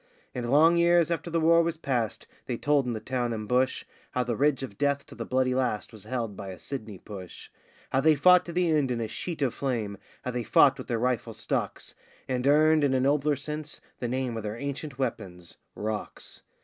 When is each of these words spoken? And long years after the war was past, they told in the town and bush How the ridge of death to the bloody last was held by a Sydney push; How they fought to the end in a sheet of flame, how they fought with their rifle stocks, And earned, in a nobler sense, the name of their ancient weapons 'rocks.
And 0.33 0.49
long 0.49 0.77
years 0.77 1.11
after 1.11 1.29
the 1.29 1.39
war 1.39 1.61
was 1.61 1.77
past, 1.77 2.25
they 2.47 2.57
told 2.57 2.87
in 2.87 2.93
the 2.93 2.99
town 2.99 3.31
and 3.33 3.47
bush 3.47 3.85
How 4.13 4.23
the 4.23 4.35
ridge 4.35 4.63
of 4.63 4.79
death 4.79 5.05
to 5.05 5.13
the 5.13 5.27
bloody 5.27 5.53
last 5.53 5.91
was 5.93 6.05
held 6.05 6.35
by 6.35 6.47
a 6.49 6.57
Sydney 6.57 6.97
push; 6.97 7.51
How 7.91 8.01
they 8.01 8.15
fought 8.15 8.43
to 8.47 8.51
the 8.51 8.71
end 8.71 8.89
in 8.89 8.99
a 8.99 9.07
sheet 9.07 9.43
of 9.43 9.53
flame, 9.53 9.99
how 10.25 10.31
they 10.31 10.41
fought 10.43 10.79
with 10.79 10.87
their 10.87 10.97
rifle 10.97 11.33
stocks, 11.33 11.93
And 12.27 12.47
earned, 12.47 12.83
in 12.83 12.95
a 12.95 12.99
nobler 12.99 13.35
sense, 13.35 13.79
the 13.99 14.07
name 14.07 14.35
of 14.37 14.41
their 14.41 14.57
ancient 14.57 14.97
weapons 14.97 15.57
'rocks. 15.75 16.41